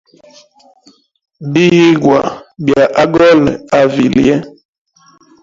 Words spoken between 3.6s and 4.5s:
a vilye.